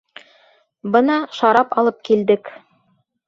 Бына 0.95 1.17
шарап 1.41 1.77
алып 1.81 2.01
килдек. 2.09 2.53